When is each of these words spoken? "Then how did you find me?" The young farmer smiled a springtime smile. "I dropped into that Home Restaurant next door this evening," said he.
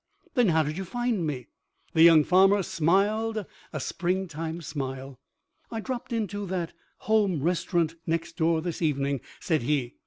"Then 0.33 0.49
how 0.49 0.63
did 0.63 0.79
you 0.79 0.83
find 0.83 1.27
me?" 1.27 1.45
The 1.93 2.01
young 2.01 2.23
farmer 2.23 2.63
smiled 2.63 3.45
a 3.71 3.79
springtime 3.79 4.61
smile. 4.61 5.19
"I 5.69 5.79
dropped 5.79 6.11
into 6.11 6.47
that 6.47 6.73
Home 7.01 7.43
Restaurant 7.43 7.93
next 8.07 8.35
door 8.35 8.63
this 8.63 8.81
evening," 8.81 9.21
said 9.39 9.61
he. 9.61 9.93